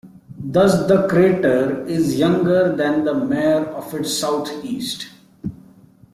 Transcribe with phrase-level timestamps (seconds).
[0.43, 5.09] Thus, the crater is younger than the mare to its southeast.